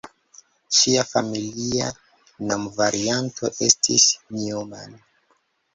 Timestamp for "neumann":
4.41-5.03